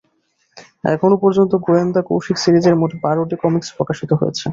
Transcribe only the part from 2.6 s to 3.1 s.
মোট